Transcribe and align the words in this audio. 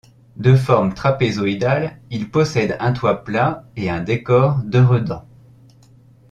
De 0.35 0.55
forme 0.55 0.95
trapézoïdale, 0.95 1.99
ils 2.09 2.31
possèdent 2.31 2.75
un 2.79 2.91
toit 2.91 3.23
plat 3.23 3.65
et 3.75 3.91
un 3.91 4.01
décor 4.01 4.57
de 4.63 4.79
redans. 4.79 5.25